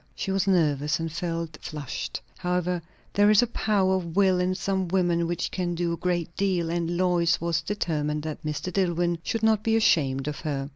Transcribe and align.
She 0.15 0.31
was 0.31 0.47
nervous, 0.47 0.99
and 0.99 1.11
felt 1.11 1.59
flushed. 1.61 2.21
However, 2.39 2.81
there 3.13 3.29
is 3.29 3.43
a 3.43 3.53
power 3.53 3.93
of 3.97 4.15
will 4.15 4.39
in 4.39 4.55
some 4.55 4.87
women 4.87 5.27
which 5.27 5.51
can 5.51 5.75
do 5.75 5.93
a 5.93 5.97
great 5.97 6.35
deal, 6.35 6.71
and 6.71 6.97
Lois 6.97 7.39
was 7.39 7.61
determined 7.61 8.23
that 8.23 8.43
Mr. 8.43 8.73
Dillwyn 8.73 9.19
should 9.21 9.43
not 9.43 9.61
be 9.61 9.75
ashamed 9.75 10.27
of 10.27 10.39
her. 10.39 10.69